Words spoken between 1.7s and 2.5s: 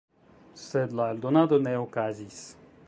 okazis.